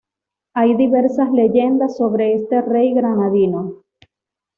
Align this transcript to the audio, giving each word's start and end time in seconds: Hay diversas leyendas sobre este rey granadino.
Hay 0.55 0.73
diversas 0.77 1.31
leyendas 1.31 1.95
sobre 1.97 2.33
este 2.33 2.59
rey 2.63 2.91
granadino. 2.91 3.83